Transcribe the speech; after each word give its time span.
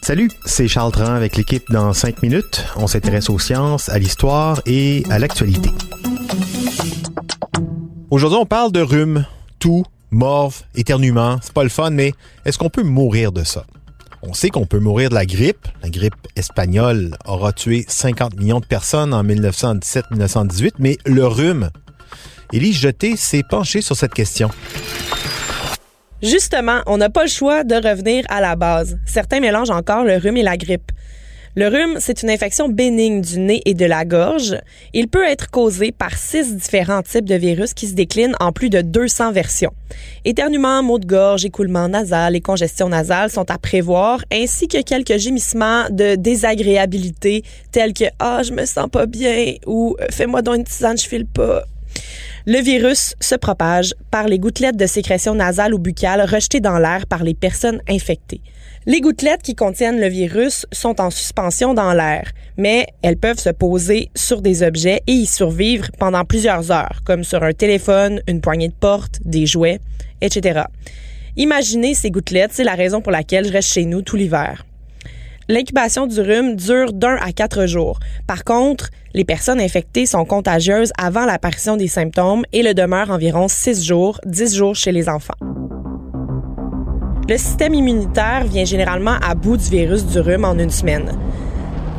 Salut, 0.00 0.30
c'est 0.46 0.68
Charles 0.68 0.92
Tran 0.92 1.12
avec 1.12 1.36
l'équipe 1.36 1.70
dans 1.70 1.92
5 1.92 2.22
minutes. 2.22 2.64
On 2.76 2.86
s'intéresse 2.86 3.28
aux 3.28 3.38
sciences, 3.38 3.90
à 3.90 3.98
l'histoire 3.98 4.62
et 4.64 5.04
à 5.10 5.18
l'actualité. 5.18 5.68
Aujourd'hui, 8.10 8.38
on 8.40 8.46
parle 8.46 8.72
de 8.72 8.80
rhume, 8.80 9.26
tout, 9.58 9.84
morve, 10.10 10.62
éternuement. 10.76 11.36
C'est 11.42 11.52
pas 11.52 11.62
le 11.62 11.68
fun, 11.68 11.90
mais 11.90 12.14
est-ce 12.46 12.56
qu'on 12.56 12.70
peut 12.70 12.82
mourir 12.82 13.32
de 13.32 13.44
ça? 13.44 13.66
On 14.22 14.32
sait 14.32 14.48
qu'on 14.48 14.64
peut 14.64 14.80
mourir 14.80 15.10
de 15.10 15.14
la 15.14 15.26
grippe. 15.26 15.68
La 15.82 15.90
grippe 15.90 16.14
espagnole 16.36 17.18
aura 17.26 17.52
tué 17.52 17.84
50 17.86 18.38
millions 18.38 18.60
de 18.60 18.66
personnes 18.66 19.12
en 19.12 19.22
1917-1918, 19.22 20.70
mais 20.78 20.96
le 21.04 21.26
rhume. 21.26 21.68
Élise 22.54 22.78
Jeté 22.78 23.14
s'est 23.16 23.42
penchée 23.46 23.82
sur 23.82 23.94
cette 23.94 24.14
question. 24.14 24.50
Justement, 26.22 26.80
on 26.86 26.96
n'a 26.96 27.10
pas 27.10 27.24
le 27.24 27.28
choix 27.28 27.62
de 27.62 27.74
revenir 27.74 28.24
à 28.28 28.40
la 28.40 28.56
base. 28.56 28.98
Certains 29.06 29.40
mélangent 29.40 29.70
encore 29.70 30.04
le 30.04 30.16
rhume 30.16 30.38
et 30.38 30.42
la 30.42 30.56
grippe. 30.56 30.90
Le 31.58 31.68
rhume, 31.68 31.96
c'est 32.00 32.22
une 32.22 32.28
infection 32.28 32.68
bénigne 32.68 33.22
du 33.22 33.38
nez 33.38 33.62
et 33.64 33.72
de 33.72 33.86
la 33.86 34.04
gorge. 34.04 34.56
Il 34.92 35.08
peut 35.08 35.24
être 35.24 35.50
causé 35.50 35.90
par 35.90 36.16
six 36.16 36.54
différents 36.54 37.02
types 37.02 37.24
de 37.24 37.34
virus 37.34 37.72
qui 37.72 37.86
se 37.86 37.94
déclinent 37.94 38.36
en 38.40 38.52
plus 38.52 38.68
de 38.68 38.82
200 38.82 39.32
versions. 39.32 39.72
Éternuement, 40.26 40.82
maux 40.82 40.98
de 40.98 41.06
gorge, 41.06 41.46
écoulement 41.46 41.88
nasal 41.88 42.36
et 42.36 42.42
congestion 42.42 42.90
nasale 42.90 43.30
sont 43.30 43.50
à 43.50 43.56
prévoir, 43.56 44.22
ainsi 44.30 44.68
que 44.68 44.82
quelques 44.82 45.16
gémissements 45.16 45.84
de 45.88 46.14
désagréabilité 46.16 47.42
tels 47.72 47.94
que 47.94 48.04
«Ah, 48.18 48.42
je 48.42 48.52
me 48.52 48.66
sens 48.66 48.90
pas 48.90 49.06
bien» 49.06 49.54
ou 49.66 49.96
«Fais-moi 50.10 50.42
donc 50.42 50.56
une 50.56 50.64
tisane, 50.64 50.98
je 50.98 51.08
file 51.08 51.26
pas». 51.26 51.62
Le 52.48 52.60
virus 52.60 53.16
se 53.20 53.34
propage 53.34 53.92
par 54.12 54.28
les 54.28 54.38
gouttelettes 54.38 54.76
de 54.76 54.86
sécrétion 54.86 55.34
nasale 55.34 55.74
ou 55.74 55.80
buccale 55.80 56.20
rejetées 56.20 56.60
dans 56.60 56.78
l'air 56.78 57.08
par 57.08 57.24
les 57.24 57.34
personnes 57.34 57.80
infectées. 57.88 58.40
Les 58.86 59.00
gouttelettes 59.00 59.42
qui 59.42 59.56
contiennent 59.56 59.98
le 59.98 60.06
virus 60.06 60.64
sont 60.70 61.00
en 61.00 61.10
suspension 61.10 61.74
dans 61.74 61.92
l'air, 61.92 62.30
mais 62.56 62.86
elles 63.02 63.16
peuvent 63.16 63.40
se 63.40 63.50
poser 63.50 64.10
sur 64.14 64.42
des 64.42 64.62
objets 64.62 65.02
et 65.08 65.12
y 65.12 65.26
survivre 65.26 65.88
pendant 65.98 66.24
plusieurs 66.24 66.70
heures, 66.70 67.00
comme 67.04 67.24
sur 67.24 67.42
un 67.42 67.52
téléphone, 67.52 68.22
une 68.28 68.40
poignée 68.40 68.68
de 68.68 68.74
porte, 68.74 69.18
des 69.24 69.46
jouets, 69.46 69.80
etc. 70.20 70.66
Imaginez 71.36 71.94
ces 71.94 72.12
gouttelettes, 72.12 72.52
c'est 72.52 72.62
la 72.62 72.76
raison 72.76 73.00
pour 73.00 73.10
laquelle 73.10 73.46
je 73.46 73.52
reste 73.52 73.72
chez 73.72 73.86
nous 73.86 74.02
tout 74.02 74.14
l'hiver. 74.14 74.64
L'incubation 75.48 76.08
du 76.08 76.20
rhume 76.20 76.56
dure 76.56 76.92
d'un 76.92 77.14
à 77.22 77.30
quatre 77.30 77.66
jours. 77.66 78.00
Par 78.26 78.42
contre, 78.42 78.90
les 79.14 79.24
personnes 79.24 79.60
infectées 79.60 80.04
sont 80.04 80.24
contagieuses 80.24 80.92
avant 80.98 81.24
l'apparition 81.24 81.76
des 81.76 81.86
symptômes 81.86 82.44
et 82.52 82.64
le 82.64 82.74
demeurent 82.74 83.12
environ 83.12 83.46
six 83.46 83.84
jours, 83.84 84.20
dix 84.26 84.56
jours 84.56 84.74
chez 84.74 84.90
les 84.90 85.08
enfants. 85.08 85.34
Le 87.28 87.36
système 87.36 87.74
immunitaire 87.74 88.44
vient 88.44 88.64
généralement 88.64 89.18
à 89.22 89.36
bout 89.36 89.56
du 89.56 89.70
virus 89.70 90.04
du 90.04 90.18
rhume 90.18 90.44
en 90.44 90.58
une 90.58 90.70
semaine. 90.70 91.16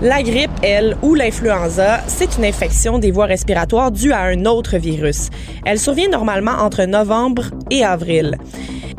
La 0.00 0.22
grippe, 0.22 0.50
elle, 0.62 0.96
ou 1.02 1.14
l'influenza, 1.14 2.00
c'est 2.06 2.38
une 2.38 2.46
infection 2.46 2.98
des 2.98 3.10
voies 3.10 3.26
respiratoires 3.26 3.90
due 3.90 4.12
à 4.12 4.22
un 4.22 4.46
autre 4.46 4.78
virus. 4.78 5.28
Elle 5.66 5.78
survient 5.78 6.08
normalement 6.08 6.52
entre 6.60 6.84
novembre 6.84 7.44
et 7.70 7.84
avril. 7.84 8.38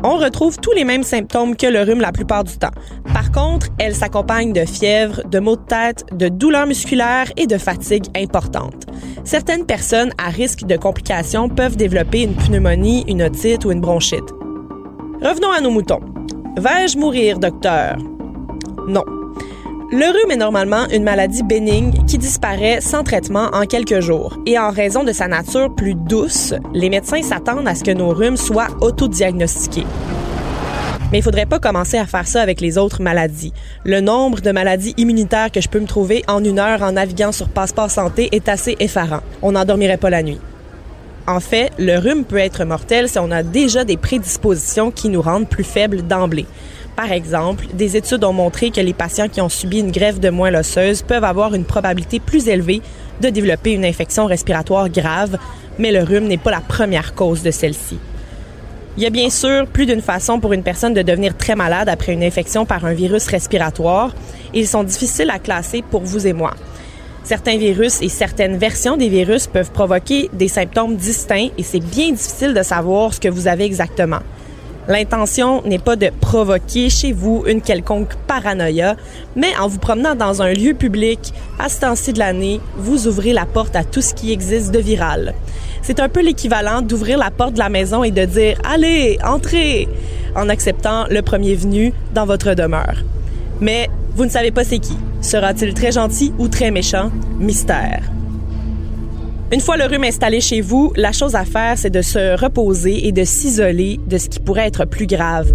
On 0.02 0.16
retrouve 0.16 0.58
tous 0.58 0.72
les 0.72 0.84
mêmes 0.84 1.02
symptômes 1.02 1.56
que 1.56 1.66
le 1.66 1.82
rhume 1.82 2.00
la 2.00 2.12
plupart 2.12 2.44
du 2.44 2.56
temps. 2.58 2.70
Par 3.12 3.32
contre, 3.32 3.68
elle 3.78 3.94
s'accompagne 3.94 4.52
de 4.52 4.64
fièvre, 4.64 5.22
de 5.26 5.38
maux 5.38 5.56
de 5.56 5.62
tête, 5.62 6.04
de 6.12 6.28
douleurs 6.28 6.66
musculaires 6.66 7.32
et 7.36 7.46
de 7.46 7.58
fatigue 7.58 8.06
importante. 8.16 8.86
Certaines 9.24 9.66
personnes 9.66 10.12
à 10.18 10.28
risque 10.28 10.64
de 10.64 10.76
complications 10.76 11.48
peuvent 11.48 11.76
développer 11.76 12.22
une 12.22 12.34
pneumonie, 12.34 13.04
une 13.08 13.22
otite 13.22 13.64
ou 13.64 13.72
une 13.72 13.80
bronchite. 13.80 14.30
Revenons 15.22 15.50
à 15.50 15.60
nos 15.60 15.70
moutons. 15.70 16.00
Vais-je 16.58 16.98
mourir, 16.98 17.38
docteur? 17.38 17.96
Non. 18.86 19.15
Le 19.92 20.04
rhume 20.06 20.32
est 20.32 20.36
normalement 20.36 20.88
une 20.90 21.04
maladie 21.04 21.44
bénigne 21.44 21.92
qui 22.08 22.18
disparaît 22.18 22.80
sans 22.80 23.04
traitement 23.04 23.50
en 23.52 23.66
quelques 23.66 24.00
jours. 24.00 24.36
Et 24.44 24.58
en 24.58 24.70
raison 24.70 25.04
de 25.04 25.12
sa 25.12 25.28
nature 25.28 25.72
plus 25.72 25.94
douce, 25.94 26.54
les 26.74 26.90
médecins 26.90 27.22
s'attendent 27.22 27.68
à 27.68 27.76
ce 27.76 27.84
que 27.84 27.92
nos 27.92 28.08
rhumes 28.08 28.36
soient 28.36 28.66
autodiagnostiqués. 28.80 29.86
Mais 31.12 31.18
il 31.18 31.22
faudrait 31.22 31.46
pas 31.46 31.60
commencer 31.60 31.98
à 31.98 32.06
faire 32.06 32.26
ça 32.26 32.42
avec 32.42 32.60
les 32.60 32.78
autres 32.78 33.00
maladies. 33.00 33.52
Le 33.84 34.00
nombre 34.00 34.40
de 34.40 34.50
maladies 34.50 34.94
immunitaires 34.96 35.52
que 35.52 35.60
je 35.60 35.68
peux 35.68 35.78
me 35.78 35.86
trouver 35.86 36.24
en 36.26 36.42
une 36.42 36.58
heure 36.58 36.82
en 36.82 36.92
naviguant 36.92 37.30
sur 37.30 37.48
Passeport 37.48 37.92
Santé 37.92 38.28
est 38.32 38.48
assez 38.48 38.74
effarant. 38.80 39.20
On 39.40 39.52
n'endormirait 39.52 39.98
pas 39.98 40.10
la 40.10 40.24
nuit. 40.24 40.40
En 41.28 41.38
fait, 41.38 41.70
le 41.78 41.96
rhume 41.98 42.24
peut 42.24 42.38
être 42.38 42.64
mortel 42.64 43.08
si 43.08 43.20
on 43.20 43.30
a 43.30 43.44
déjà 43.44 43.84
des 43.84 43.96
prédispositions 43.96 44.90
qui 44.90 45.08
nous 45.08 45.22
rendent 45.22 45.48
plus 45.48 45.64
faibles 45.64 46.02
d'emblée. 46.02 46.46
Par 46.96 47.12
exemple, 47.12 47.66
des 47.74 47.98
études 47.98 48.24
ont 48.24 48.32
montré 48.32 48.70
que 48.70 48.80
les 48.80 48.94
patients 48.94 49.28
qui 49.28 49.42
ont 49.42 49.50
subi 49.50 49.80
une 49.80 49.92
greffe 49.92 50.18
de 50.18 50.30
moelle 50.30 50.56
osseuse 50.56 51.02
peuvent 51.02 51.24
avoir 51.24 51.54
une 51.54 51.66
probabilité 51.66 52.20
plus 52.20 52.48
élevée 52.48 52.80
de 53.20 53.28
développer 53.28 53.72
une 53.72 53.84
infection 53.84 54.24
respiratoire 54.24 54.88
grave, 54.88 55.36
mais 55.78 55.92
le 55.92 56.02
rhume 56.02 56.26
n'est 56.26 56.38
pas 56.38 56.50
la 56.50 56.62
première 56.62 57.14
cause 57.14 57.42
de 57.42 57.50
celle-ci. 57.50 57.98
Il 58.96 59.02
y 59.02 59.06
a 59.06 59.10
bien 59.10 59.28
sûr 59.28 59.66
plus 59.66 59.84
d'une 59.84 60.00
façon 60.00 60.40
pour 60.40 60.54
une 60.54 60.62
personne 60.62 60.94
de 60.94 61.02
devenir 61.02 61.36
très 61.36 61.54
malade 61.54 61.90
après 61.90 62.14
une 62.14 62.22
infection 62.22 62.64
par 62.64 62.86
un 62.86 62.94
virus 62.94 63.26
respiratoire. 63.26 64.14
Ils 64.54 64.66
sont 64.66 64.82
difficiles 64.82 65.28
à 65.28 65.38
classer 65.38 65.82
pour 65.82 66.00
vous 66.00 66.26
et 66.26 66.32
moi. 66.32 66.54
Certains 67.24 67.58
virus 67.58 68.00
et 68.00 68.08
certaines 68.08 68.56
versions 68.56 68.96
des 68.96 69.10
virus 69.10 69.48
peuvent 69.48 69.70
provoquer 69.70 70.30
des 70.32 70.48
symptômes 70.48 70.96
distincts 70.96 71.48
et 71.58 71.62
c'est 71.62 71.80
bien 71.80 72.12
difficile 72.12 72.54
de 72.54 72.62
savoir 72.62 73.12
ce 73.12 73.20
que 73.20 73.28
vous 73.28 73.48
avez 73.48 73.64
exactement. 73.64 74.20
L'intention 74.88 75.62
n'est 75.62 75.80
pas 75.80 75.96
de 75.96 76.10
provoquer 76.20 76.90
chez 76.90 77.12
vous 77.12 77.42
une 77.46 77.60
quelconque 77.60 78.14
paranoïa, 78.28 78.94
mais 79.34 79.56
en 79.60 79.66
vous 79.66 79.78
promenant 79.78 80.14
dans 80.14 80.42
un 80.42 80.52
lieu 80.52 80.74
public 80.74 81.32
à 81.58 81.68
ce 81.68 81.80
temps-ci 81.80 82.12
de 82.12 82.20
l'année, 82.20 82.60
vous 82.76 83.08
ouvrez 83.08 83.32
la 83.32 83.46
porte 83.46 83.74
à 83.74 83.82
tout 83.82 84.00
ce 84.00 84.14
qui 84.14 84.32
existe 84.32 84.70
de 84.70 84.78
viral. 84.78 85.34
C'est 85.82 85.98
un 85.98 86.08
peu 86.08 86.22
l'équivalent 86.22 86.82
d'ouvrir 86.82 87.18
la 87.18 87.30
porte 87.30 87.54
de 87.54 87.58
la 87.58 87.68
maison 87.68 88.04
et 88.04 88.10
de 88.12 88.24
dire 88.24 88.58
Allez, 88.64 89.18
entrez 89.24 89.88
en 90.36 90.48
acceptant 90.48 91.06
le 91.10 91.22
premier 91.22 91.54
venu 91.54 91.92
dans 92.14 92.26
votre 92.26 92.54
demeure. 92.54 93.02
Mais 93.60 93.88
vous 94.14 94.24
ne 94.24 94.30
savez 94.30 94.50
pas 94.52 94.64
c'est 94.64 94.78
qui. 94.78 94.96
Sera-t-il 95.20 95.74
très 95.74 95.92
gentil 95.92 96.32
ou 96.38 96.48
très 96.48 96.70
méchant? 96.70 97.10
Mystère. 97.38 98.15
Une 99.52 99.60
fois 99.60 99.76
le 99.76 99.84
rhume 99.84 100.02
installé 100.02 100.40
chez 100.40 100.60
vous, 100.60 100.92
la 100.96 101.12
chose 101.12 101.36
à 101.36 101.44
faire, 101.44 101.78
c'est 101.78 101.90
de 101.90 102.02
se 102.02 102.36
reposer 102.40 103.06
et 103.06 103.12
de 103.12 103.22
s'isoler 103.22 104.00
de 104.04 104.18
ce 104.18 104.28
qui 104.28 104.40
pourrait 104.40 104.66
être 104.66 104.84
plus 104.86 105.06
grave. 105.06 105.52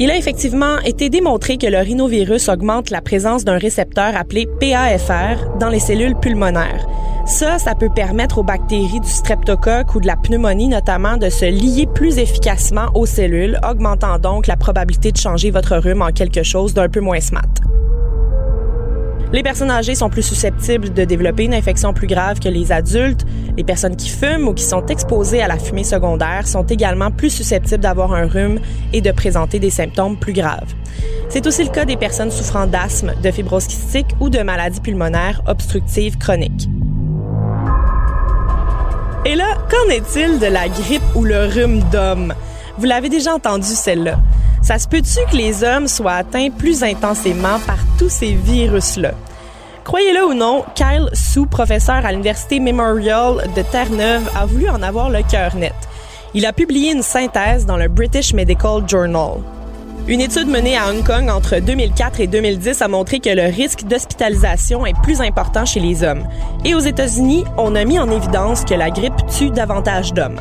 Il 0.00 0.10
a 0.10 0.16
effectivement 0.16 0.80
été 0.80 1.10
démontré 1.10 1.58
que 1.58 1.68
le 1.68 1.78
rhinovirus 1.78 2.48
augmente 2.48 2.90
la 2.90 3.00
présence 3.00 3.44
d'un 3.44 3.58
récepteur 3.58 4.16
appelé 4.16 4.48
PAFR 4.58 5.58
dans 5.60 5.68
les 5.68 5.78
cellules 5.78 6.16
pulmonaires. 6.16 6.88
Ça, 7.26 7.60
ça 7.60 7.76
peut 7.76 7.90
permettre 7.94 8.38
aux 8.38 8.42
bactéries 8.42 8.98
du 8.98 9.08
streptocoque 9.08 9.94
ou 9.94 10.00
de 10.00 10.08
la 10.08 10.16
pneumonie 10.16 10.66
notamment 10.66 11.18
de 11.18 11.28
se 11.28 11.44
lier 11.44 11.86
plus 11.86 12.18
efficacement 12.18 12.86
aux 12.94 13.06
cellules, 13.06 13.60
augmentant 13.62 14.18
donc 14.18 14.48
la 14.48 14.56
probabilité 14.56 15.12
de 15.12 15.18
changer 15.18 15.52
votre 15.52 15.76
rhume 15.76 16.02
en 16.02 16.10
quelque 16.10 16.42
chose 16.42 16.74
d'un 16.74 16.88
peu 16.88 17.00
moins 17.00 17.20
smart. 17.20 17.69
Les 19.32 19.44
personnes 19.44 19.70
âgées 19.70 19.94
sont 19.94 20.10
plus 20.10 20.24
susceptibles 20.24 20.92
de 20.92 21.04
développer 21.04 21.44
une 21.44 21.54
infection 21.54 21.92
plus 21.92 22.08
grave 22.08 22.40
que 22.40 22.48
les 22.48 22.72
adultes. 22.72 23.24
Les 23.56 23.62
personnes 23.62 23.94
qui 23.94 24.08
fument 24.08 24.48
ou 24.48 24.54
qui 24.54 24.64
sont 24.64 24.84
exposées 24.86 25.40
à 25.40 25.46
la 25.46 25.56
fumée 25.56 25.84
secondaire 25.84 26.48
sont 26.48 26.64
également 26.64 27.12
plus 27.12 27.30
susceptibles 27.30 27.80
d'avoir 27.80 28.12
un 28.12 28.26
rhume 28.26 28.58
et 28.92 29.00
de 29.00 29.12
présenter 29.12 29.60
des 29.60 29.70
symptômes 29.70 30.18
plus 30.18 30.32
graves. 30.32 30.74
C'est 31.28 31.46
aussi 31.46 31.62
le 31.62 31.70
cas 31.70 31.84
des 31.84 31.96
personnes 31.96 32.32
souffrant 32.32 32.66
d'asthme, 32.66 33.12
de 33.22 33.30
fibrose 33.30 33.68
kystique 33.68 34.08
ou 34.18 34.30
de 34.30 34.40
maladies 34.40 34.80
pulmonaires 34.80 35.42
obstructives 35.46 36.18
chroniques. 36.18 36.68
Et 39.24 39.36
là, 39.36 39.54
qu'en 39.70 39.90
est-il 39.90 40.40
de 40.40 40.46
la 40.46 40.68
grippe 40.68 41.02
ou 41.14 41.24
le 41.24 41.44
rhume 41.44 41.82
d'homme? 41.92 42.34
Vous 42.78 42.86
l'avez 42.86 43.08
déjà 43.08 43.34
entendu 43.34 43.68
celle-là. 43.68 44.18
Ça 44.70 44.78
se 44.78 44.86
peut-tu 44.86 45.18
que 45.28 45.36
les 45.36 45.64
hommes 45.64 45.88
soient 45.88 46.12
atteints 46.12 46.50
plus 46.56 46.84
intensément 46.84 47.58
par 47.66 47.78
tous 47.98 48.08
ces 48.08 48.34
virus-là? 48.34 49.14
Croyez-le 49.82 50.24
ou 50.28 50.32
non, 50.32 50.62
Kyle 50.76 51.08
Sue, 51.12 51.48
professeur 51.48 52.06
à 52.06 52.12
l'Université 52.12 52.60
Memorial 52.60 53.48
de 53.56 53.62
Terre-Neuve, 53.62 54.30
a 54.36 54.46
voulu 54.46 54.68
en 54.68 54.80
avoir 54.80 55.10
le 55.10 55.24
cœur 55.28 55.56
net. 55.56 55.74
Il 56.34 56.46
a 56.46 56.52
publié 56.52 56.92
une 56.92 57.02
synthèse 57.02 57.66
dans 57.66 57.76
le 57.76 57.88
British 57.88 58.32
Medical 58.32 58.88
Journal. 58.88 59.40
Une 60.06 60.20
étude 60.20 60.46
menée 60.46 60.76
à 60.76 60.88
Hong 60.88 61.04
Kong 61.04 61.28
entre 61.30 61.58
2004 61.58 62.20
et 62.20 62.28
2010 62.28 62.80
a 62.80 62.86
montré 62.86 63.18
que 63.18 63.30
le 63.30 63.52
risque 63.52 63.82
d'hospitalisation 63.82 64.86
est 64.86 64.94
plus 65.02 65.20
important 65.20 65.64
chez 65.64 65.80
les 65.80 66.04
hommes. 66.04 66.28
Et 66.64 66.76
aux 66.76 66.78
États-Unis, 66.78 67.42
on 67.58 67.74
a 67.74 67.84
mis 67.84 67.98
en 67.98 68.08
évidence 68.08 68.64
que 68.64 68.74
la 68.74 68.90
grippe 68.90 69.26
tue 69.36 69.50
davantage 69.50 70.14
d'hommes. 70.14 70.40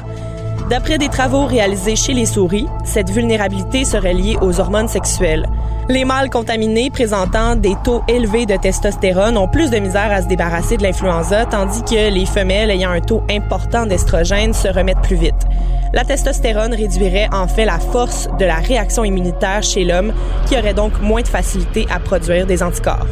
D'après 0.69 0.99
des 0.99 1.09
travaux 1.09 1.47
réalisés 1.47 1.95
chez 1.95 2.13
les 2.13 2.27
souris, 2.27 2.67
cette 2.83 3.09
vulnérabilité 3.09 3.85
serait 3.85 4.13
liée 4.13 4.37
aux 4.39 4.59
hormones 4.59 4.87
sexuelles. 4.87 5.49
Les 5.89 6.05
mâles 6.05 6.29
contaminés 6.29 6.91
présentant 6.91 7.55
des 7.55 7.73
taux 7.83 8.03
élevés 8.07 8.45
de 8.45 8.55
testostérone 8.55 9.35
ont 9.35 9.47
plus 9.47 9.71
de 9.71 9.79
misère 9.79 10.11
à 10.11 10.21
se 10.21 10.27
débarrasser 10.27 10.77
de 10.77 10.83
l'influenza, 10.83 11.47
tandis 11.47 11.81
que 11.81 12.13
les 12.13 12.27
femelles 12.27 12.69
ayant 12.69 12.91
un 12.91 13.01
taux 13.01 13.23
important 13.31 13.87
d'estrogène 13.87 14.53
se 14.53 14.67
remettent 14.67 15.01
plus 15.01 15.15
vite. 15.15 15.47
La 15.91 16.05
testostérone 16.05 16.75
réduirait 16.75 17.29
en 17.33 17.47
fait 17.47 17.65
la 17.65 17.79
force 17.79 18.29
de 18.37 18.45
la 18.45 18.57
réaction 18.57 19.03
immunitaire 19.03 19.63
chez 19.63 19.83
l'homme 19.83 20.13
qui 20.45 20.55
aurait 20.55 20.75
donc 20.75 21.01
moins 21.01 21.23
de 21.23 21.27
facilité 21.27 21.87
à 21.89 21.99
produire 21.99 22.45
des 22.45 22.61
anticorps. 22.61 23.07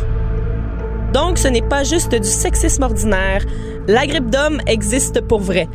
Donc 1.12 1.40
ce 1.40 1.48
n'est 1.48 1.64
pas 1.64 1.84
juste 1.84 2.14
du 2.14 2.30
sexisme 2.30 2.84
ordinaire, 2.84 3.42
la 3.88 4.06
grippe 4.06 4.30
d'homme 4.30 4.62
existe 4.68 5.22
pour 5.22 5.40
vrai. 5.40 5.68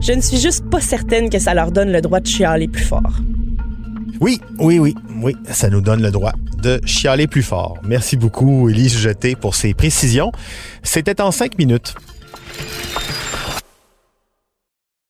Je 0.00 0.12
ne 0.12 0.20
suis 0.22 0.38
juste 0.38 0.64
pas 0.70 0.80
certaine 0.80 1.28
que 1.28 1.38
ça 1.38 1.52
leur 1.52 1.72
donne 1.72 1.92
le 1.92 2.00
droit 2.00 2.20
de 2.20 2.26
chialer 2.26 2.68
plus 2.68 2.84
fort. 2.84 3.20
Oui, 4.20 4.40
oui, 4.58 4.78
oui, 4.78 4.94
oui, 5.22 5.36
ça 5.50 5.68
nous 5.68 5.82
donne 5.82 6.02
le 6.02 6.10
droit 6.10 6.32
de 6.62 6.80
chialer 6.86 7.26
plus 7.26 7.42
fort. 7.42 7.78
Merci 7.84 8.16
beaucoup, 8.16 8.68
Élise 8.68 8.96
Jeté, 8.96 9.36
pour 9.36 9.54
ces 9.54 9.74
précisions. 9.74 10.32
C'était 10.82 11.20
en 11.20 11.30
cinq 11.30 11.58
minutes. 11.58 11.94